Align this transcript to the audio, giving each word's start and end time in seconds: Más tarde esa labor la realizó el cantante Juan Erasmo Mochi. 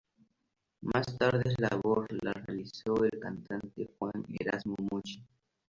Más 0.81 1.15
tarde 1.19 1.43
esa 1.53 1.75
labor 1.75 2.07
la 2.23 2.33
realizó 2.33 3.03
el 3.03 3.19
cantante 3.19 3.87
Juan 3.99 4.25
Erasmo 4.39 4.75
Mochi. 4.89 5.23